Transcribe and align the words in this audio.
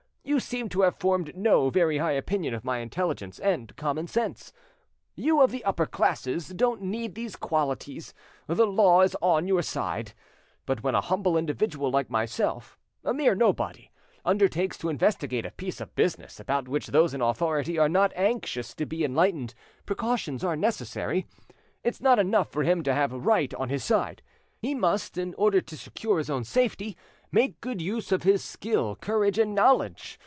You 0.23 0.39
seem 0.39 0.69
to 0.69 0.81
have 0.81 0.95
formed 0.99 1.35
no 1.35 1.69
very 1.71 1.97
high 1.97 2.11
opinion 2.11 2.53
of 2.53 2.63
my 2.63 2.77
intelligence 2.77 3.37
and 3.39 3.75
common 3.75 4.05
sense. 4.07 4.53
You 5.15 5.41
of 5.41 5.51
the 5.51 5.63
upper 5.65 5.87
classes 5.87 6.49
don't 6.49 6.83
need 6.83 7.15
these 7.15 7.35
qualities, 7.35 8.13
the 8.45 8.67
law 8.67 9.01
is 9.01 9.17
on, 9.19 9.47
your 9.47 9.63
side. 9.63 10.13
But 10.67 10.83
when 10.83 10.93
a 10.93 11.01
humble 11.01 11.35
individual 11.37 11.89
like 11.89 12.11
myself, 12.11 12.77
a 13.03 13.15
mere 13.15 13.33
nobody, 13.33 13.91
undertakes 14.23 14.77
to 14.77 14.89
investigate 14.89 15.45
a 15.45 15.51
piece 15.51 15.81
of 15.81 15.95
business 15.95 16.39
about 16.39 16.67
which 16.67 16.87
those 16.87 17.15
in 17.15 17.21
authority 17.21 17.79
are 17.79 17.89
not 17.89 18.13
anxious 18.15 18.75
to 18.75 18.85
be 18.85 19.03
enlightened, 19.03 19.55
precautions 19.87 20.43
are 20.43 20.55
necessary. 20.55 21.25
It's 21.83 21.99
not 21.99 22.19
enough 22.19 22.51
for 22.51 22.63
him 22.63 22.83
to 22.83 22.93
have 22.93 23.11
right 23.11 23.53
on 23.55 23.69
his 23.69 23.83
side, 23.83 24.21
he 24.61 24.75
must, 24.75 25.17
in 25.17 25.33
order 25.33 25.59
to 25.61 25.75
secure 25.77 26.19
his 26.19 26.29
own 26.29 26.43
safety, 26.43 26.95
make 27.33 27.61
good 27.61 27.81
use 27.81 28.11
of 28.11 28.23
his 28.23 28.43
skill, 28.43 28.95
courage, 28.97 29.39
and 29.39 29.55
knowledge. 29.55 30.19